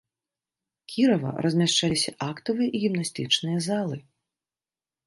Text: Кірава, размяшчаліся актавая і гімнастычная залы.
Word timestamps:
Кірава, 0.93 1.33
размяшчаліся 1.47 2.15
актавая 2.29 2.69
і 2.75 2.85
гімнастычная 2.87 3.57
залы. 3.69 3.97